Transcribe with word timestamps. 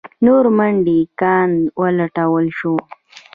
نور 0.25 0.43
منډیي 0.57 1.01
ګان 1.19 1.51
ولټول 1.81 2.45
شول. 2.57 2.83